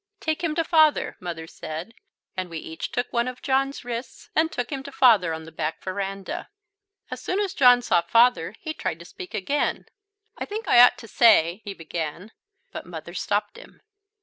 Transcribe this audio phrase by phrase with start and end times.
[0.19, 1.93] "Take him to Father," Mother said,
[2.35, 5.51] and we each took one of John's wrists and took him to Father on the
[5.51, 6.49] back verandah.
[7.11, 9.85] As soon as John saw Father he tried to speak again
[10.39, 12.31] "I think I ought to say," he began,
[12.71, 13.83] but Mother stopped him.